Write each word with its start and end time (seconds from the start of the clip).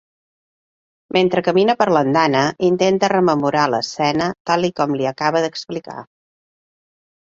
Mentre 1.17 1.43
camina 1.47 1.75
per 1.83 1.87
l'andana 1.97 2.43
intenta 2.71 3.13
rememorar 3.15 3.69
l'escena 3.77 4.33
tal 4.53 4.69
i 4.73 4.77
com 4.81 5.01
l'hi 5.01 5.11
acaba 5.15 5.49
d'explicar. 5.49 6.05